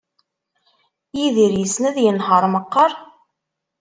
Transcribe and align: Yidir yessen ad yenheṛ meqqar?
Yidir 1.17 1.51
yessen 1.55 1.83
ad 1.89 1.97
yenheṛ 2.01 2.43
meqqar? 2.53 2.91